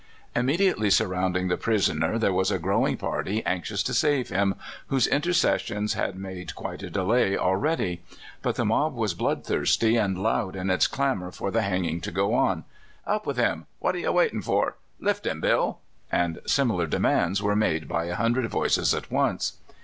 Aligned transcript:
Immediately 0.35 0.89
surrounding 0.89 1.47
the 1.47 1.57
prisoner 1.57 2.17
there 2.17 2.33
was 2.33 2.49
a 2.49 2.57
growing 2.57 2.97
part}^ 2.97 3.43
anxious 3.45 3.83
to 3.83 3.93
save 3.93 4.29
him, 4.29 4.55
whose 4.87 5.05
inter 5.05 5.29
cessions 5.31 5.93
had 5.93 6.15
made 6.15 6.55
quite 6.55 6.81
a 6.81 6.89
delay 6.89 7.37
already. 7.37 8.01
But 8.41 8.55
the 8.55 8.65
mob 8.65 8.95
was 8.95 9.13
bloodthirsty, 9.13 9.97
and 9.97 10.17
loud 10.17 10.55
in 10.55 10.71
its 10.71 10.87
clamor 10.87 11.29
for 11.29 11.51
the 11.51 11.59
han(£in<£ 11.59 12.01
to 12.01 12.11
q:o 12.11 12.33
on." 12.33 12.63
Up 13.05 13.27
with 13.27 13.37
him 13.37 13.59
I 13.59 13.65
'«'What 13.79 13.93
are 13.95 13.99
you 13.99 14.11
waiting 14.11 14.41
for? 14.41 14.75
""Lift 14.99 15.27
him. 15.27 15.39
Bill!" 15.39 15.77
and 16.11 16.39
similar 16.47 16.87
demands 16.87 17.43
were 17.43 17.55
made 17.55 17.87
by 17.87 18.05
a 18.05 18.15
hundred 18.15 18.49
voices 18.49 18.95
at 18.95 19.11
once. 19.11 19.57